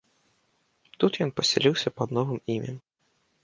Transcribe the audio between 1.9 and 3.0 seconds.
пад новым імем.